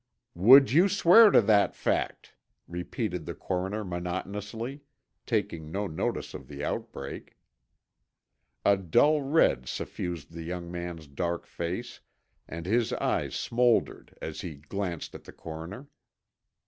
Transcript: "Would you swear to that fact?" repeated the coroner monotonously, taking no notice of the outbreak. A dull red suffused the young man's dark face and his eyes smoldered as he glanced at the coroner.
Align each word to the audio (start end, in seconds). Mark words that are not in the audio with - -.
"Would 0.33 0.71
you 0.71 0.89
swear 0.89 1.29
to 1.29 1.41
that 1.41 1.75
fact?" 1.75 2.33
repeated 2.67 3.27
the 3.27 3.35
coroner 3.35 3.83
monotonously, 3.83 4.81
taking 5.27 5.69
no 5.71 5.85
notice 5.85 6.33
of 6.33 6.47
the 6.47 6.63
outbreak. 6.65 7.37
A 8.65 8.77
dull 8.77 9.21
red 9.21 9.67
suffused 9.69 10.31
the 10.31 10.41
young 10.41 10.71
man's 10.71 11.05
dark 11.05 11.45
face 11.45 11.99
and 12.47 12.65
his 12.65 12.91
eyes 12.93 13.35
smoldered 13.35 14.17
as 14.23 14.41
he 14.41 14.55
glanced 14.55 15.13
at 15.13 15.25
the 15.25 15.31
coroner. 15.31 15.85